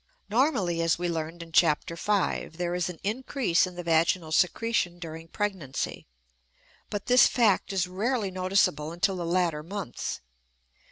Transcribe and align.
Normally, 0.31 0.81
as 0.81 0.97
we 0.97 1.07
learned 1.07 1.43
in 1.43 1.51
Chapter 1.51 1.95
V, 1.95 2.47
there 2.47 2.73
is 2.73 2.89
an 2.89 2.97
increase 3.03 3.67
in 3.67 3.75
the 3.75 3.83
vaginal 3.83 4.31
secretion 4.31 4.97
during 4.97 5.27
pregnancy; 5.27 6.07
but 6.89 7.05
this 7.05 7.27
fact 7.27 7.71
is 7.71 7.85
rarely 7.85 8.31
noticeable 8.31 8.91
until 8.93 9.15
the 9.17 9.27
latter 9.27 9.61
months. 9.61 10.21